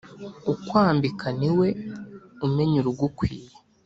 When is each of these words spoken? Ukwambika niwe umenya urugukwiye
Ukwambika 0.51 1.27
niwe 1.39 1.67
umenya 2.45 2.77
urugukwiye 2.81 3.49